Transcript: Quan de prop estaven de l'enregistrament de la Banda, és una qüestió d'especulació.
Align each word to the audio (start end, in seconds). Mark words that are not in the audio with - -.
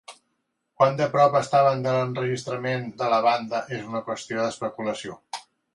Quan 0.79 0.95
de 1.01 1.07
prop 1.15 1.37
estaven 1.41 1.85
de 1.87 1.93
l'enregistrament 1.97 2.89
de 3.03 3.13
la 3.15 3.23
Banda, 3.29 3.65
és 3.79 3.87
una 3.93 4.05
qüestió 4.11 4.45
d'especulació. 4.47 5.21